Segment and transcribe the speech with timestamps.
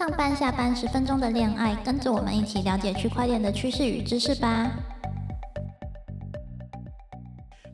[0.00, 4.72] 上班下班十分钟的恋爱，跟着我们一起了解区块链的趋势与知识吧。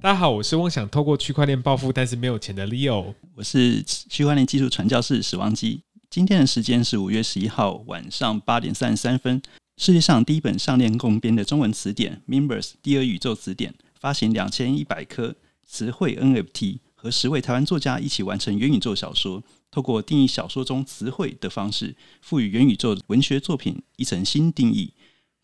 [0.03, 3.15] 大家好，我是妄想透过区块链暴富但是没有钱的 Leo。
[3.37, 5.81] 我是区块链技术传教士史旺基。
[6.11, 9.41] 今天的时间是五月十一号晚上八点三十三分。
[9.77, 15.33] 世界上第一本上链共编的中文词典 Members 第二宇宙词典发行两千一百颗
[15.65, 19.45] 词汇 NFT，和十位台湾作家一起完成元宇宙小说。
[19.77, 24.95] 透过定义小说中词汇的方式，赋予元宇宙文学作品一层新定义。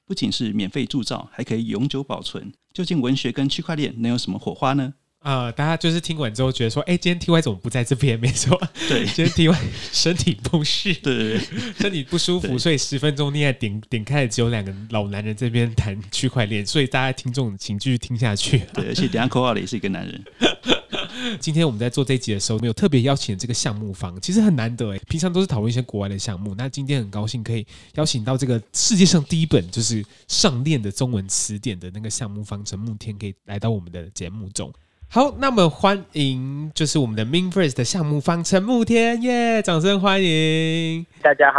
[0.06, 2.50] 不仅是免费铸造，还可以永久保存。
[2.72, 4.94] 究竟文学跟区块链能有什么火花呢？
[5.18, 8.18] 啊，大家就是听完之后觉得说，哎，今天 T Y 怎么不在这边？
[8.18, 9.60] 没错，对，今天 T Y
[9.92, 18.62] 身体不适， 对对对，身体不舒服，所以十分钟内点点开的只有两个老男人这边谈区块链，所以大家听众请继续听下去。
[18.72, 20.24] 对，而且等下口号的也是一个男人。
[21.40, 25.00] 今天我们在做这集的时候，没有特别邀请这个项目方，其实很难得诶。
[25.08, 34.72] 平常都是讨论一些国外的项目，那今天很高兴可以邀请到这个世界上第一本就是上链的中文词典的那个项目方陈慕天，可以来到我们的节目中。
[35.08, 41.04] 好，那么欢迎就是我们的 Min First 的项目方陈慕天耶，掌声欢迎！
[41.20, 41.58] 大家好。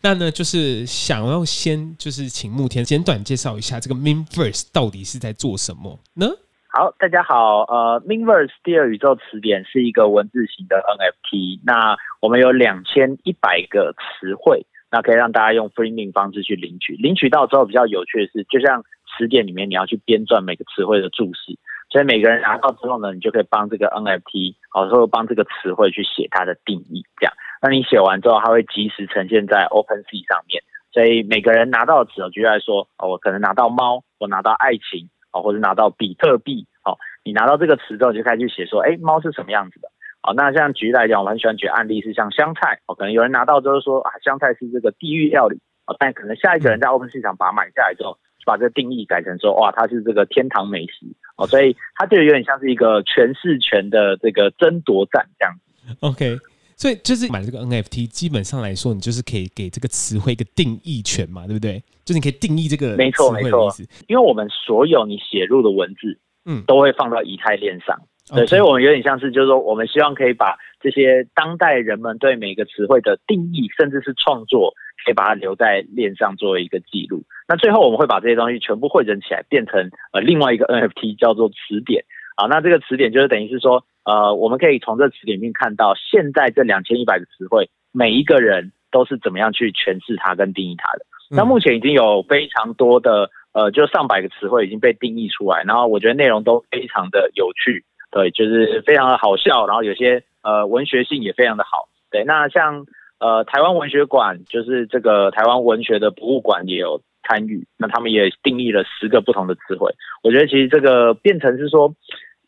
[0.00, 6.26] 那呢，就是想要先就是请慕天简短介绍一下这个 Min First 到底是在做什么呢？
[6.74, 7.64] 好，大家好。
[7.64, 11.60] 呃，Minverse 第二宇宙词典是一个文字型的 NFT。
[11.66, 16.94] 那我们有两千一百个词汇，那可以让大家用 Freeming 方式去领取。
[16.94, 21.58] 领取到之后比较有趣的是，就像词典里面你要去编撰每个词汇的注释，
[21.90, 27.04] 所以每个人拿到之后呢，你就可以帮这个 NFT，好，或者帮这个词汇去写它的定义。
[27.20, 30.62] 这样，那你写完之后，它会及时呈现在 OpenSea 上面。
[30.90, 35.10] 所以每个人拿到的词，举例来说，我可能拿到猫，我拿到爱情。
[35.32, 39.88] 哦，或者拿到比特币，哦，你拿到这个词之后，就开始去写说，哎，猫是什么样子的？
[40.22, 51.06] 哦，那像举例来讲，我很喜欢举案例是像香菜，哦，可能有人拿到之后说啊，香菜是这个地狱料理，哦，但可能下一个人在 Open 市场把它买下来之后，就把这个定义改成说，哇，它是这个天堂美食，
[51.36, 55.96] 哦，所以它就有点像是一个诠释权的这个争夺战这样子。
[56.00, 56.38] OK。
[56.82, 61.80] 所以就是买这个 NFT，基本上来说，你就是可以给这个词汇一个定义权嘛，对不对？
[62.04, 63.70] 就是你可以定义这个没错没错，
[64.08, 67.96] 因为我们所有你写入的文字，嗯，都会放到以太链上，
[68.34, 77.22] 对，所以我们有点像是就是说，我们希望可以把这些当代人们对每个词汇的定义，甚至是创作，可以把它留在链上作为一个记录。
[77.46, 82.04] 那最后我们会把这些东西全部汇整起来，变成呃另外一个 NFT，叫做词典。
[82.42, 83.84] 好，那这个词典就是等于是说。
[84.04, 91.06] 呃，我们可以从这词典里面看到，现在这两千一百个词汇，每一个人都是怎么样去诠释它跟定义它的。
[91.30, 101.88] 那目前已经有非常多的，呃，就上百个词汇已经被定义出来，然后我觉得内容都非常的有趣，对，就是非常的好笑，然后有些呃文学性也非常的好。
[102.10, 102.84] 对，那像
[103.20, 109.94] 呃台湾文学馆，就是这个台湾文学的博物馆也有参与，那他们也定义了十个不同的词汇。
[110.24, 111.94] 我觉得其实这个变成是说。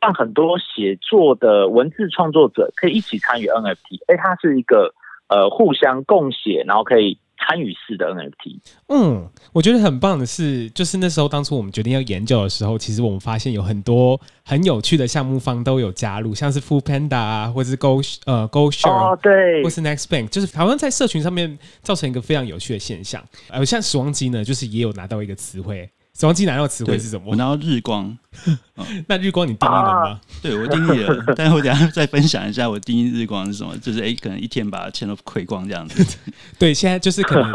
[0.04, 4.92] 让很多写作的文字创作者可以一起参与 NFT，哎，它是一个
[5.28, 8.60] 呃互相共写，然后可以参与式的 NFT。
[8.88, 23.25] 嗯，我觉得很棒的是，就是那时候当初我们决定要研究的时候，其实我们发现有很多很有趣的项目方都有加入，像是 Full Panda 啊，或者是 Go 呃 Go Share，对，或是 Next Bank，就是台湾在社群上面造成一个非常有趣的现象。
[23.48, 25.88] 呃，像死亡机呢，就是也有拿到一个词汇。
[26.19, 27.25] 手机拿到词汇是什么？
[27.26, 28.16] 我拿到日光。
[29.08, 30.20] 那日光你定义了吗？
[30.41, 33.76] 对我定义了， 但是我等下再分享一下我定义日光是什么。
[33.78, 36.06] 就是哎，可能一天把钱都亏光这样子。
[36.58, 37.52] 对，现在就是可能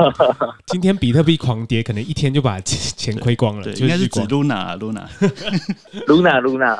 [0.67, 3.63] 今天比特币狂跌，可能一天就把钱亏光了。
[3.63, 6.77] 对，应该是指 Luna，Luna，Luna，Luna。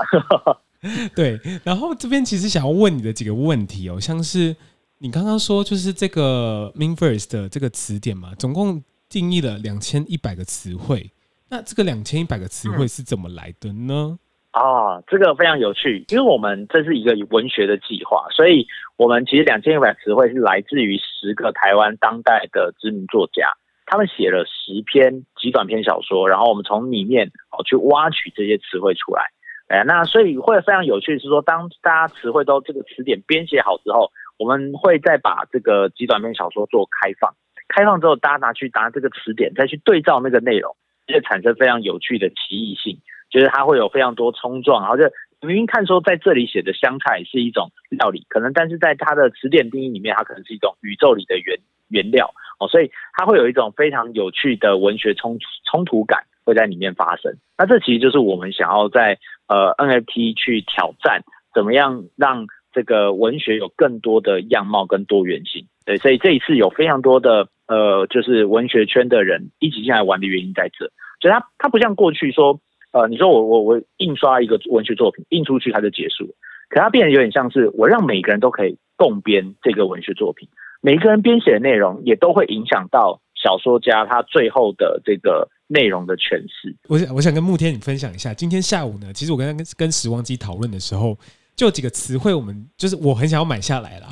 [1.16, 4.56] 对，然后这边其实想要问你的几个问题哦，像是
[4.97, 11.11] 你刚刚说就是这个 Min First 的这个词典嘛，总共定义了两千一百个词汇。
[11.52, 14.20] 那这个两千一百个词汇是怎么来的呢？
[14.52, 18.68] 啊，这个非常有趣，因为我们这是一个文学的计划，所以
[18.98, 23.53] 我们其实两千一百词汇是来自于十个台湾当代的知名作家，
[23.85, 29.23] 他们写了十篇极短篇小说，然后我们从里面哦去挖取这些词汇出来。
[29.70, 37.35] 哎，那所以会非常有趣是说，当大家词汇都这个词典编写好之后，我们会再把这个极短篇小说做开放，
[37.68, 40.76] 开放之后大家拿去拿这个词典再去对照那个内容。
[41.14, 45.03] 就产生非常有趣的奇异性，就是它会有非常多冲撞，然后就
[45.41, 51.58] 明明看说在这里写的香菜是一种料理，可能但是在它的词典定义里面，它可能是一种宇宙里的原
[51.90, 57.35] 原料哦，所以它会有一种非常有趣的文学冲冲突感会在里面发生。
[57.58, 59.17] 那这其实就是我们想要在
[59.47, 61.23] 呃 NFT 去挑战，
[61.53, 65.66] 怎么样让这个文学有更多的样貌跟多元性。
[65.86, 70.92] 对，所以这一次有非常多的呃，就是文学圈的人一起进来玩的原因在这。
[71.22, 72.60] 所以它它不像过去说，
[72.92, 76.32] 呃，你说我我我印刷一个文学作品印出去它就结束了，
[76.70, 80.48] 可它变得有点像是我让每个人都可以共编这个文学作品，
[80.82, 86.76] 每一个人编写的内容也都会影响到小说家他最后的这个内容的诠释。
[86.88, 91.18] 我想我想跟慕天你分享一下，今天下午呢，其实我跟跟跟时光机讨论的时候，
[91.59, 94.08] 就有几个词汇，我们就是我很想要买下来啦。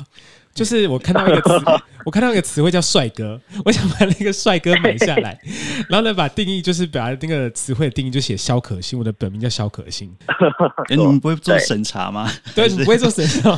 [0.52, 1.64] 就是我看到一个词，
[2.04, 5.38] 我看到一个词汇叫“帅哥”，我想把那个“帅哥”买下来，
[5.88, 10.14] 然后呢，把定义就是把那个词汇的定义就写肖可欣，我的本名叫肖可欣。
[10.90, 12.28] 哎，你们不会做审查吗？
[12.54, 13.56] 对，你不会做审查。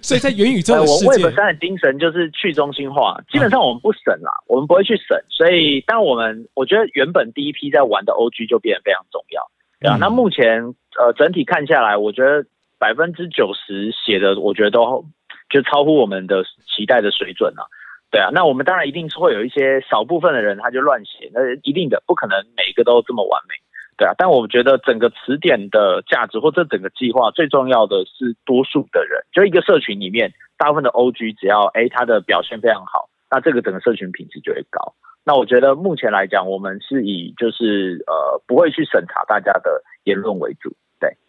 [0.00, 5.18] 所以在元宇宙的世界，我本的精神就是去中心化，基本上我们不审啦，我们不会去审。
[5.28, 9.40] 所以，但我们我觉得原本第一批在玩的 OG 就变得非常重要，
[9.80, 9.96] 对啊。
[9.98, 10.62] 那目前
[11.00, 12.44] 呃整体看下来，我觉得
[12.82, 15.06] 百分之九十写的，我觉得都。
[15.52, 17.68] 就超乎我们的期待的水准了，
[18.10, 23.54] 对啊，那我们当然一定是会有一些少部分的人他就乱写，那一定的不可能每个都这么完美，
[23.98, 24.14] 对啊。
[24.16, 34.94] 但我觉得整个词典的价值或者整个计划最重要的是多数的人，就一个社群里面大部分的 OG 只要哎他的表现非常好，那这个整个社群品质就会高。
[35.22, 40.74] 那我觉得目前来讲，我们是以就是呃不会去审查大家的言论为主。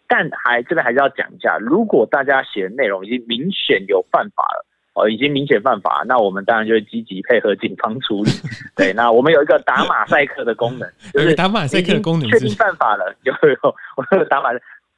[0.08, 8.30] 但还这边还是要讲一下，如果大家写的内容已经明显有犯法了，哦，已经明显犯法，那我们当然就会积极配合警方处理。
[8.76, 14.50] 对，那我们有一个打马赛克的功能， 就是打马赛克的功能，确定犯法了，有有，我打马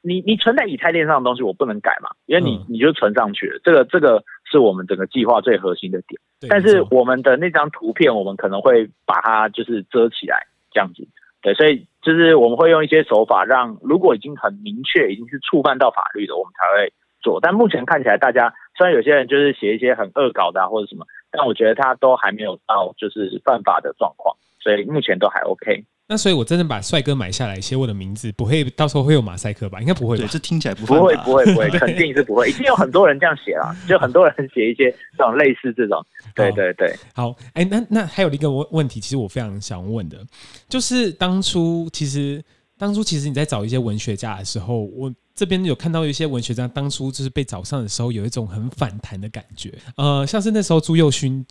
[0.02, 6.20] 你你存在以太链上的东西，我不能改嘛，因为你你就存上去了，这个这个是我们整个计划最核心的点。
[6.48, 11.08] 但是我们的那张图片，我们可能会把它就是遮起来，这样子。
[11.46, 17.38] 对，所以就是我们会用一些手法，让如果已经很明确，已经是触犯到法律的，我们才会做。
[17.40, 25.84] 但目前看起来，大家虽然有些人就是写一些很恶搞的啊，或者什么，但我觉得他都还没有到就是犯法的状况，所以目前都还 OK。
[26.08, 29.80] 那所以，我真的把帅哥买下来，写我的名字，不会到时候会有马赛克吧？
[29.80, 30.16] 应该不会。
[30.16, 32.48] 对，这听起来不不会，不会，不会， 肯定是不会。
[32.48, 34.88] 一定有很多人这样写啦，就很多人写一些
[35.18, 36.00] 这种类似这种。
[36.34, 36.94] 对对对。
[37.12, 40.24] 好，哎，那那还有一个问问题，其实我非常想问的，
[40.68, 42.40] 就是当初其实
[42.78, 49.74] 当初其实你在找一些文学家的时候，我这边有看到一些文学家当初就是被找上的时候，有一种很反弹的感觉。
[49.96, 51.44] 呃，像是那时候朱佑勋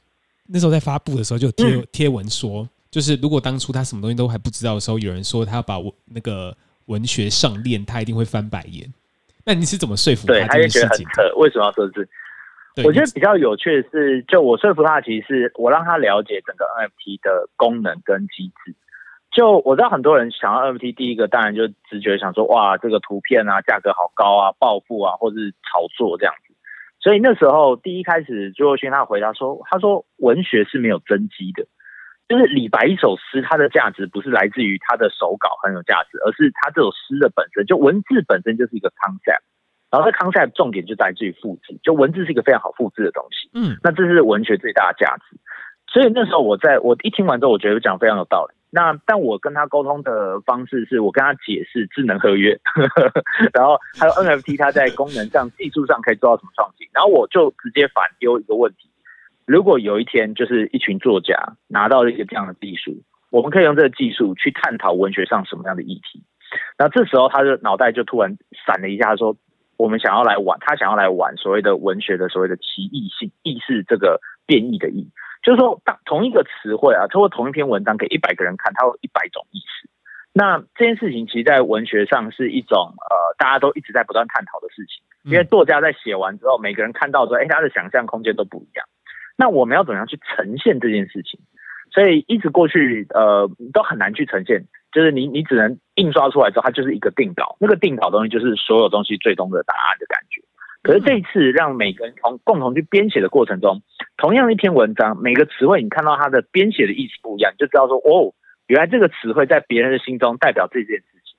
[0.48, 2.66] 那时候在发布的时候就贴贴文说。
[2.96, 6.56] 就是如果当初他什么东西都还不知道的时候，有人说他要把我那个
[6.86, 8.88] 文学上链，他一定会翻白眼。
[9.46, 10.48] 那你是怎么说服他？
[10.48, 12.08] 他就觉得很扯，为什么要说这？
[12.86, 18.74] 我觉得比较有趣的是，就我说服他，其实是我让他了解整个 NFT 的功能跟机制。
[19.30, 26.54] 就我知道很多人想要 NFT，第一个当然就直觉想说，哇，这个图片啊，价格好高啊，暴富啊，或是炒作这样子。
[27.02, 31.68] 所以那时候第一开始，朱若勋他回答说，他说文学是没有真机的。
[32.28, 39.46] 就是李白一首诗，它的价值不是来自于他的手稿很有价值，而是他这首诗的本身就文字本身就是一个 concept，
[39.92, 43.50] 然后这 concept 重点就在于复制，就文字是一个非常好复制的东西。
[43.54, 45.38] 嗯，那这是文学最大的价值。
[45.88, 48.56] 所以那时候我在我一听完之后，我觉得讲非常有道理。
[48.72, 52.60] 那但我跟他沟通的方式是我跟他解释智能合约，
[53.54, 58.90] 然后还有 NFT 它在功能上、技术上可以做到什么创新，然后我就直接反丢一个问题。
[59.46, 61.36] 如果有一天，就是一群作家
[61.68, 66.24] 拿到了一个这样的技术，我们可以用这个技术去探讨文学上什么样的议题。
[66.78, 69.36] 那这时候，他的脑袋就突然闪了一下，说
[69.78, 75.10] ：“我们想要来玩，他想要来玩所谓的文学的所谓的奇异性，意是这个变异的异，
[75.44, 79.90] 就是说，当同一个词汇啊，通过同一篇文章给一百个人看，它有一百种意思。
[80.34, 88.86] 那这件事情，其实，在文学上是一种呃，大家都一直在不断探讨的事情，因为作家在写完之后，每个人看到说，哎，他的想象空间都不一样。”
[89.38, 91.40] 那我们要怎么样去呈现这件事情？
[91.92, 94.66] 所以一直过去，呃，都很难去呈现。
[94.92, 97.58] 就是你，你只能印刷出来之后，它就是一个定稿。
[97.60, 100.42] 那个定稿东西就是所有东西最终的答案的感觉。
[100.82, 103.82] 可是这一次，让每个人从共同去编写的过程中，
[104.18, 108.34] 同样一篇文章，每个词汇你看到它的编写的意思不一样，就知道说，哦，
[108.68, 111.38] 原来这个词汇在别人的心中代表这件事情。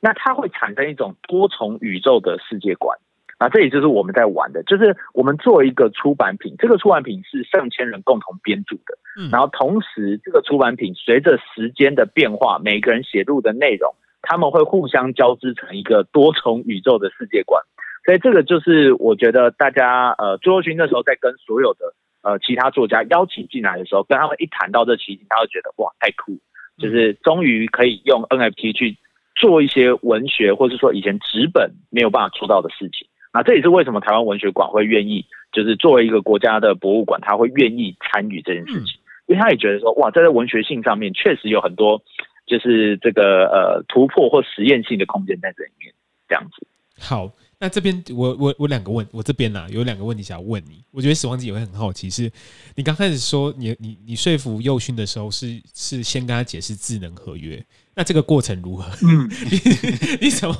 [0.00, 2.98] 那它会产生一种多重宇宙的世界观。
[3.40, 17.62] 那这也就是我们在玩的，就是我们做一个出版品，这个出版品是上千人共同编著的，嗯，然后同时这个出版品随着时间的变化，每个人写入的内容，他们会互相交织成一个多重宇宙的世界观，
[18.04, 26.38] 所以这个就是我觉得大家呃，朱若勋那时候在跟所有的呃其他作家邀请进来的时候，跟他们一谈到这情形，他会觉得哇太酷，
[26.76, 28.98] 就是终于可以用 NFT 去
[29.34, 33.08] 做一些文学，或者说以前纸本没有办法做到的事情。
[33.32, 42.02] 那这也是为什么台湾文学馆会愿意，就是作为一个国家的博物馆，他会愿意参与这件事情，因为他也觉得说，哇，在这文学性上面确实有很多，
[42.46, 45.92] 就是这个呃突破或实验性的空间在这里面，
[46.28, 46.66] 这样子。
[46.98, 47.30] 好。
[47.62, 50.82] 那这边我我我两个问，我这边呢有两个问题想要问你。
[50.90, 52.22] 我觉得史旺基也会很好奇，是
[52.74, 57.62] 你刚开始说你你你说服佑勋的时候，是是先跟他解释智能合约，
[58.00, 58.88] 那这个过程如何？
[59.04, 59.28] 嗯，
[60.24, 60.56] 你怎么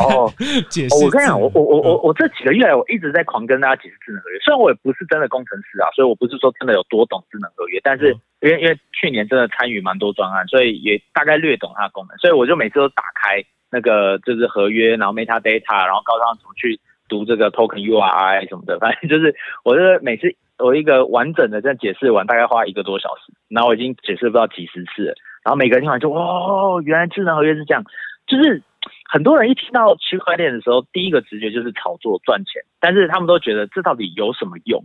[0.00, 0.32] 哦
[0.72, 0.96] 解释？
[1.04, 4.38] 我跟你讲，我我我我我这几个月我一直在狂跟大家解释智能合约。
[4.40, 13.44] 虽然我也不是真的工程师啊，所以我不是说真的有多懂智能合约，但是因为因为去年真的参与蛮多专案，所以也大概略懂它的功能，所以我就每次都打开。
[13.70, 19.32] 那个就是合约，然后 metadata，然后告诉他怎么去读这个 token URI 什么的，反正 就是
[19.62, 27.84] 我是每次我一个完整的这样解释完，大概花一个多小时，然后我已经解释不知道几十次，然后每个人听完就哦，原来智能合约是这样，
[28.26, 28.62] 就是
[29.08, 34.84] 很多人一听到区块链的时候，第一个直觉就是炒作赚钱，但是他们都觉得这到底有什么用？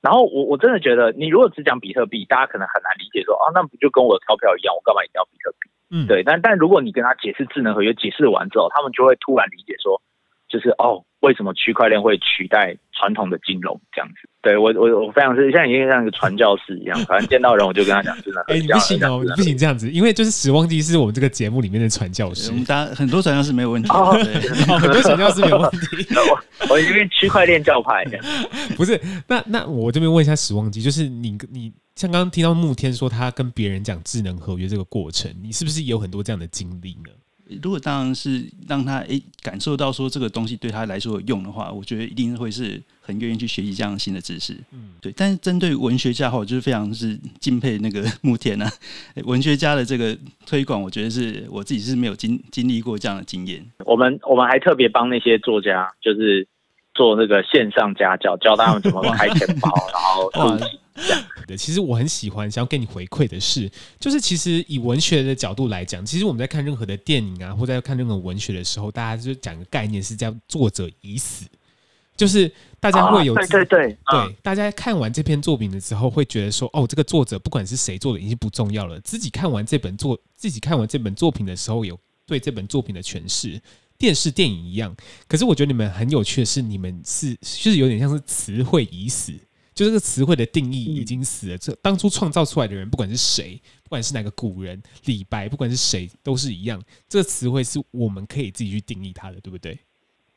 [0.00, 5.68] 然后我我真的觉得，你如果只讲比特币，大家可能很难理解，说啊，那不就跟我的钞票一样，我干嘛一定要比特币？
[5.90, 10.00] 嗯，对，但但如果你跟他解释智能合约，解释完之后，他们就会突然理解说，
[10.48, 14.28] 就是哦，为什么区块链会取代传统的金融这样子？
[14.40, 18.60] 对我我我非常是像已经像一个传教士一样，反正见到人我就跟他讲智能合约。
[18.60, 26.06] 哎，你不行哦，你不行这样子，因为就是史旺基是我们这个节目里面的传教士，我们大家很多传教士没有问题，很多传教士没有问题。
[26.16, 28.04] 我我因为区块链教派，
[28.76, 28.98] 不是？
[29.26, 31.72] 那那我这边问一下史旺基，就是你你。
[31.98, 37.10] 像刚刚听到慕天说他跟别人讲智能合约这个过程，你是不是也有很多这样的经历呢？
[37.62, 44.54] 如果当然是让他诶感受到说这个东西对他来说有用的话，我觉得一定会是很愿意去学习这样新的知识。
[44.72, 45.12] 嗯，对。
[45.16, 48.70] 但是针对文学家的话，我就是非常是敬佩那个慕天啊，
[49.24, 53.64] 文学家的这个推广，我觉得是我自己是没有经经历过这样的经验。
[53.86, 56.46] 我们我们还特别帮那些作家，就是
[56.94, 60.58] 做那个线上家教，教他们怎么开钱包， 然后
[60.98, 61.28] 录集。
[61.48, 71.46] 的，其实我很喜欢，想要给你回馈的是，就是其实以文学的角度来讲，其实我们在看任何的电影啊，或者在看任何文学的时候，大家就讲个概念是叫作者已死，
[72.16, 83.58] 就是大家会有对对对对，大家看完这篇作品的时候，会觉得说，哦，这个作者不管是谁做的已经不重要了，自己看完这本作，自己看完这本作品的时候，有对这本作品的诠释，
[83.96, 84.94] 电视电影一样。
[85.26, 89.32] 可是我觉得你们很有趣的是，你们是就是有点像是词汇已死。
[89.78, 91.56] 就这个词汇的定义已经死了。
[91.56, 93.54] 这当初创造出来的人，不管是谁，
[93.84, 96.82] 不管是哪个古人李白，不管是谁，都是一样。
[97.08, 99.78] 这个词汇是我们可以自己去定义它的，对不对？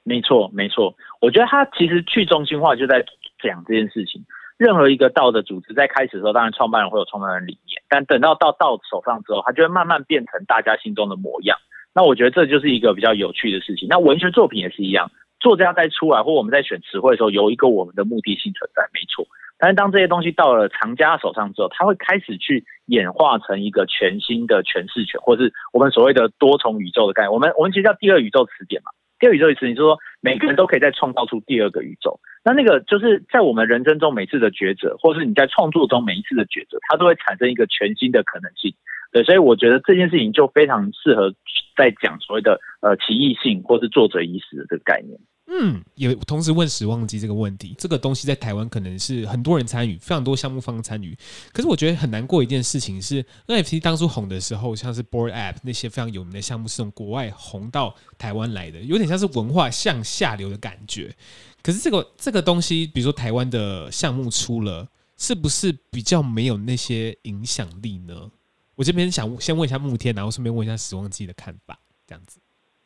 [0.04, 0.94] 没错，没错。
[1.20, 3.04] 我觉得他其实去中心化就在
[3.42, 4.24] 讲这件事情。
[4.58, 11.58] 任何一个道的组织在开始的时候，当然创办人会有创办人理念，但等到到道手上之后，它就会慢慢变成大家心中的模样。
[11.96, 13.88] 那我觉得这就是一个比较有趣的事情。
[13.90, 15.12] 那文学作品也是一样。
[15.42, 19.26] 作家在出来或我们在选词汇的时候，有一个我们的目的性存在，没错。
[19.58, 27.32] 但是当这些东西到了藏家手上之后，他会开始去演化成一个全新的诠释权，或是我们所谓的多重宇宙的概念。
[27.32, 28.92] 我们我们其实叫第二宇宙词典嘛。
[29.20, 32.20] 第二宇宙意思，你就说每个人都可以再创造出第二个宇宙。
[32.44, 38.74] 那那个就是在我们人生中每次的抉择，或是你在创作中每一次的抉择，它都会产生一个全新的可能性。
[39.12, 41.36] 对，所以我觉得这件事情就非常适合
[41.78, 45.20] 在讲所谓的呃奇异性，或是作者意识的这个概念。
[45.54, 51.14] 嗯，也同时问史旺基这个问题，这个东西在台湾可能是很多人参与，非常多项目方参与。
[51.52, 61.14] 可是我觉得很难过一件事情是，NFT 当初红的时候，像是 Board App 那些非常有名的项目是从国外红到台湾来的，有点像是文化向下流的感觉。
[61.62, 68.32] 可是这个这个东西，比如说台湾的项目出了，是不是比较没有那些影响力呢？
[68.76, 71.78] 我这边想先问一下慕天，然后顺便问一下史旺基的看法，
[72.08, 72.40] 这样子。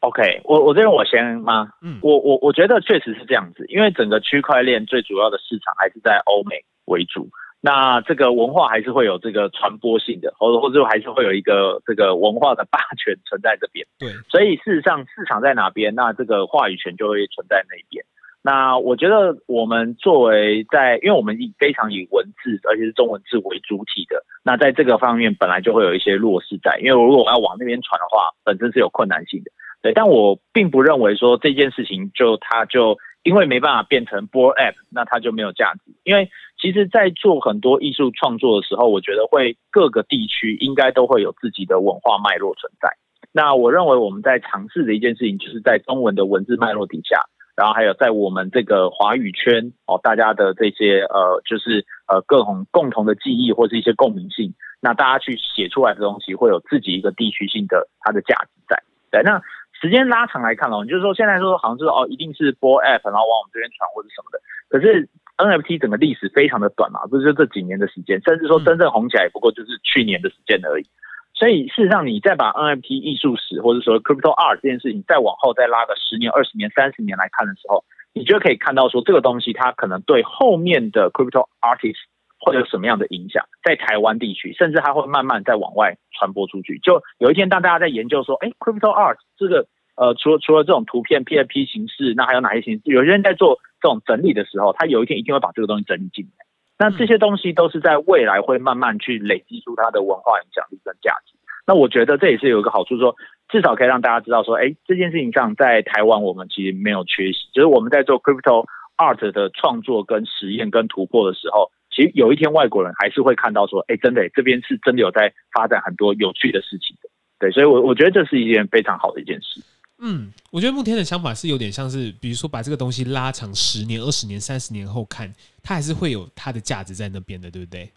[0.05, 1.69] OK，我我这边我先吗？
[1.81, 7.27] 嗯，我我我觉得确实是这样子，因为整个区块链最主要的市场还是在欧美为主，
[7.59, 13.83] 那这个文化还是会有这个传播性的，或者或者还是会有一个这个文化的霸权存在这边。
[13.97, 18.05] 对，所以事实上市场在哪边，那这个话语权就会存在那边。
[18.43, 29.49] 那我觉得我们作为在，因为我们以非常以文字，而且是中文字为主体的，那在这个方面本来就会有一些弱势在，因为如果我要往那边传的话，本身是有困难性的。
[29.85, 35.81] 对，但我并不认为说这件事情就它就因为没办法变成 b o a App，那它就没有价值。
[36.03, 36.27] 因为
[36.59, 42.97] 其实，在做很多艺术创作的时候，我觉得会各个地区应该都会有自己的文化脉络存在。
[43.31, 47.21] 那我认为我们在尝试的一件事情，就是在中文的文字脉络底下，
[47.55, 54.51] 然后还有在我们这个华语圈哦，大家的这些呃，就是呃各种共同的记忆或是一些共鸣性，
[54.81, 58.81] 那大家去写出来的东西会有自己一个地区性的它的价值在。
[59.11, 59.39] 对，那。
[59.81, 64.39] 时间拉长来看哦，就是说现在说好像是哦，一定是播 app 然后往我们这边传或者什么的。
[64.69, 70.85] 可是 NFT 整个历史非常的短嘛，不是就这几年的时间，甚至说真正红起来也不过就是去年的时间而已。
[71.33, 81.99] 所以事实上，你再把 NFT 艺术史或者说 crypto art 这件事情再往后再拉个十年、二十年、三十年来看的时候，你就可以看到说这个东西它可能对后面的 crypto artist
[82.45, 86.77] 会有什么样的影响，在台湾地区，甚至它会慢慢再往外传播出去。
[86.79, 92.81] 就有一天当大家在研究说，哎，crypto art 这个呃，除了除了这种图片 PFP 形式，那还有哪些形式？
[92.85, 96.45] 有些人在做这种整理的时候，他有一天一定会把这个东西整理进来。
[96.77, 101.33] 那这些东西都是在未来会慢慢去累积出它的文化影响力跟价值。
[101.65, 103.15] 那我觉得这也是有一个好处，说
[103.47, 108.65] 至少可以让大家知道说，哎，这件事情上在台湾我们其实没有缺席，就是我们在做 crypto
[108.97, 117.09] art 的创作跟实验跟突破的时候，其实有一天外国人还是会看到说，哎，真的这边是真的有在发展很多有趣的事情的。
[117.39, 119.61] 对，所以，我我觉得这是一件非常好的一件事。
[119.99, 125.33] 嗯，我觉得慕天的想法是有点像是，比如说把这个东西拉长十年、二十年、三十年后看，
[125.63, 127.89] 它还是会有它的价值在那边的，对不对？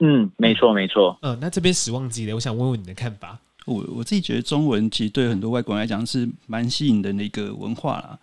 [0.00, 1.18] 嗯，没错，没错。
[1.20, 3.38] 嗯，那这边史忘记了，我想问问你的看法。
[3.66, 8.18] 我我自己觉得中文其实对很多外国人来讲是蛮吸引人的一个文化啦。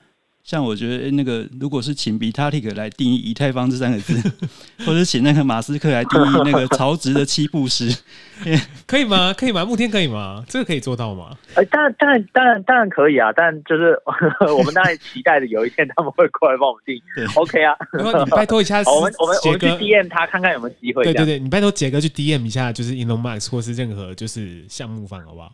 [0.46, 4.14] 像我觉得那个，如果是请比塔利克来定义以太坊这三个字，
[4.86, 7.92] 或者请那个马斯克来定义那个曹植的七步诗，
[8.86, 9.34] 可以吗？
[9.34, 9.66] 可以吗？
[9.66, 10.44] 慕天可以吗？
[10.48, 11.36] 这个可以做到吗？
[11.56, 13.34] 哎，当然，当然，当然，当然可以啊！
[13.36, 14.00] 但就是
[14.56, 17.02] 我们当然期待着有一天他们会过来帮我们定义。
[17.34, 17.76] OK 啊，
[18.24, 21.04] 你拜托一下，我们我们我们去 DM 他看看有没有机会。
[21.06, 25.52] 对对对，你拜托杰哥去 DM 一下，就是 Elon Musk 或是任何就是项目方，好不好？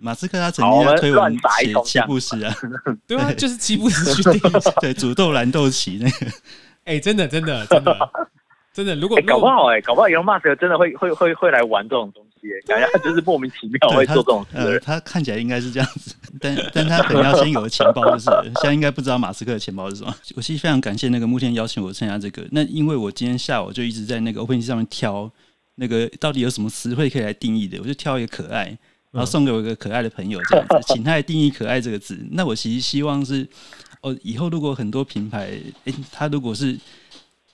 [0.00, 2.54] 马斯克他曾经推文写七步诗 啊，
[3.06, 4.40] 对啊，就是七步诗去定，
[4.80, 6.32] 对，煮豆燃豆萁那个，
[6.84, 7.96] 哎，真的真的真的。
[8.74, 14.80] 真的，如果搞不好哎，搞不好有马斯克真的会会会会来玩这种东西，感觉他就是莫名其妙会做这种事。
[14.82, 20.14] 他看起来应该是这样子，但但他可能要先有个钱包，就是现在应该不知道马斯克的钱包是什么。
[20.36, 25.30] 我其实非常感谢那个慕天邀请我参加这个，那因为我今天下午就一直在那个 OpenSea 上面挑
[25.74, 28.78] 那个到底有什么词汇可以来定义的，我就挑一个可爱。
[29.12, 32.18] 然后送给我一个可爱的朋友，这样子， 请他来定义“可爱”这个字。
[32.32, 33.46] 那我其实希望是，
[34.00, 35.50] 哦，以后如果很多品牌，
[35.84, 36.76] 哎，他如果是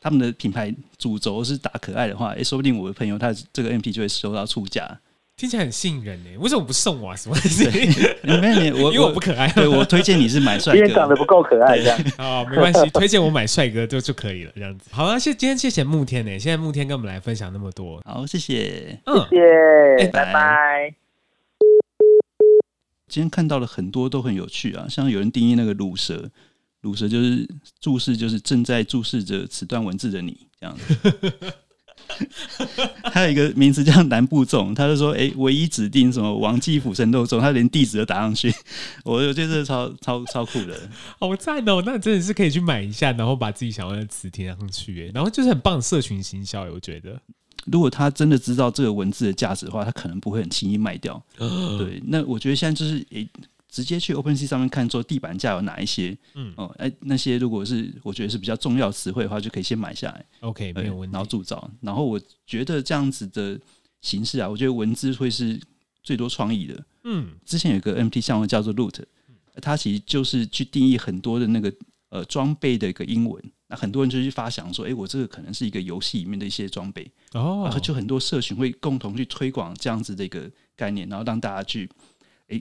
[0.00, 5.00] 他们的品牌主轴是打可爱的话，哎，说不定我的朋友他这个 MP 就会收到出价。
[5.36, 7.14] 听起来很吸引人呢，为什么不送我？
[7.16, 7.36] 什么？
[8.40, 9.46] 没有你，我 因为我不可爱。
[9.52, 11.98] 对我推荐你是买帅哥，因为长得不够可爱，这样。
[12.18, 14.90] 啊，没关系，推荐我买帅哥就就可以了，这样子。
[14.90, 18.98] 好啊，谢今天谢谢慕天呢，现在慕天跟我们来分享那么多，好，谢谢，
[19.30, 21.07] 谢谢，拜拜。
[23.08, 26.30] 今天看到了很多都很有趣啊，像有人定义那个“卤蛇
[26.82, 27.48] ”，“卤蛇”就是
[27.80, 31.32] 注视，就是正在注视着此段文字的你这样子。
[33.04, 38.52] 还有一个名字叫“南部粽”，他就说：“哎，唯一指定什么王继府神豆粽，他连地址都打上去。”
[39.04, 41.82] 我我觉得超超超酷的，好赞哦！
[41.84, 47.20] 那真的是可以去买一下，然后把自己想要的词填上去，哎，然后就是很棒社群行销，我觉得。
[47.66, 51.22] 如果他真的知道这个文字的价值的话，他可能不会很轻易卖掉。
[51.36, 53.28] 对，那我觉得现在就是诶，
[53.68, 60.24] 直接去 OpenSea 上面看说地板价有哪一些，嗯哦，哎，那些如果是我觉得是比较重要词汇的话，就可以先买下来。
[60.40, 61.12] OK，没有问题。
[61.12, 63.60] 然后铸造，然后我觉得这样子的
[64.00, 65.60] 形式啊，我觉得文字会是
[66.02, 66.84] 最多创意的。
[67.04, 69.02] 嗯，之前有个 MT 项目叫做 Loot，
[69.60, 71.72] 它其实就是去定义很多的那个
[72.08, 73.42] 呃装备的一个英文。
[73.68, 81.88] 那很多人就去发想说，哎，我这个可能是一个游戏里面的一些装备哦，然后就很多社群会共同去推广这样子的一个概念，然后让大家去
[82.48, 82.60] 哎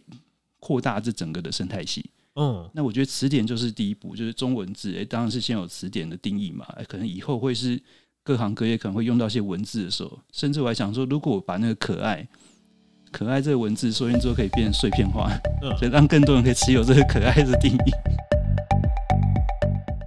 [0.60, 2.10] 扩大这整个的生态系。
[2.36, 7.82] 嗯，那我觉得词典就是第一步，就是中文字，哎，当然是先有词典的定义嘛，哎，可能以后会是
[8.24, 12.28] 各行各业可能会用到一些文字的时候，甚至我还想说，如果我把那个可爱
[13.12, 15.32] 可爱这个文字说完之后，可以变成碎片化，
[15.80, 18.37] 所以让更多人可以持有这个可爱的定义。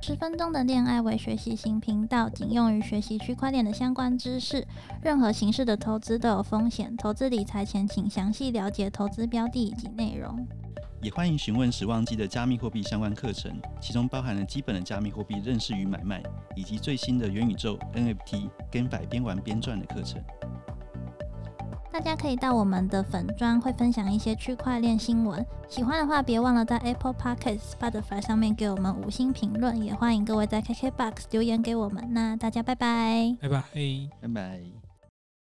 [0.03, 4.67] 十分钟的恋爱为学习型频道，仅用于学习区块链的相关知识。
[5.03, 10.47] 任何形式的投资都有风险，投资理财前请详细了解投资标的以及内容。
[11.03, 16.23] 也欢迎询问时旺机的加密货币相关课程，其中包含了基本的加密货币认识与买卖，
[16.57, 20.23] 以及最新的元宇宙 NFT 跟百边玩边赚的课程。
[21.93, 25.45] 大家可以到我们的粉砖，会分享一些区块链新闻。
[25.69, 29.83] 喜欢的话，别忘了在 Apple Podcast、Spotify 上面给我们五星评论。
[29.83, 32.09] 也欢迎各位在 KKBox 留言给我们。
[32.13, 33.65] 那大家拜拜，拜拜，
[34.21, 34.80] 拜拜。